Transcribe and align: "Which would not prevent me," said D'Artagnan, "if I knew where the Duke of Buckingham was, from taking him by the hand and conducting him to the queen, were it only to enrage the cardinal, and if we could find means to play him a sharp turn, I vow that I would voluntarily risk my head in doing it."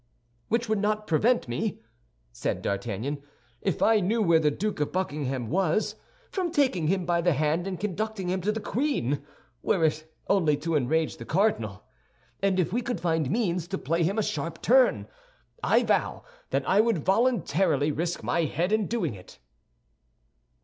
"Which 0.47 0.67
would 0.67 0.79
not 0.79 1.05
prevent 1.05 1.47
me," 1.47 1.77
said 2.31 2.63
D'Artagnan, 2.63 3.21
"if 3.61 3.83
I 3.83 3.99
knew 3.99 4.19
where 4.19 4.39
the 4.39 4.49
Duke 4.49 4.79
of 4.79 4.91
Buckingham 4.91 5.51
was, 5.51 5.93
from 6.31 6.49
taking 6.51 6.87
him 6.87 7.05
by 7.05 7.21
the 7.21 7.33
hand 7.33 7.67
and 7.67 7.79
conducting 7.79 8.27
him 8.27 8.41
to 8.41 8.51
the 8.51 8.59
queen, 8.59 9.21
were 9.61 9.85
it 9.85 10.11
only 10.27 10.57
to 10.57 10.75
enrage 10.75 11.17
the 11.17 11.25
cardinal, 11.25 11.83
and 12.41 12.59
if 12.59 12.73
we 12.73 12.81
could 12.81 12.99
find 12.99 13.29
means 13.29 13.67
to 13.67 13.77
play 13.77 14.01
him 14.01 14.17
a 14.17 14.23
sharp 14.23 14.63
turn, 14.63 15.07
I 15.61 15.83
vow 15.83 16.23
that 16.49 16.67
I 16.67 16.81
would 16.81 17.05
voluntarily 17.05 17.91
risk 17.91 18.23
my 18.23 18.45
head 18.45 18.71
in 18.71 18.87
doing 18.87 19.13
it." 19.13 19.37